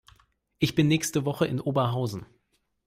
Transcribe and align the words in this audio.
Ich 0.57 0.73
bin 0.73 0.87
nächste 0.87 1.25
Woche 1.25 1.45
in 1.45 1.61
Oberhausen 1.61 2.25